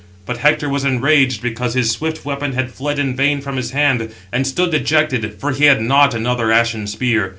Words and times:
But 0.25 0.37
Hector 0.37 0.67
was 0.67 0.83
enraged 0.83 1.43
because 1.43 1.75
his 1.75 1.91
swift 1.91 2.25
weapon 2.25 2.53
had 2.53 2.71
fled 2.71 2.97
in 2.97 3.15
vain 3.15 3.39
from 3.39 3.55
his 3.55 3.69
hand; 3.69 4.09
and 4.33 4.47
stood 4.47 4.71
dejected, 4.71 5.35
for 5.39 5.51
he 5.51 5.65
had 5.65 5.79
not 5.79 6.15
another 6.15 6.51
ashen 6.51 6.87
spear. 6.87 7.29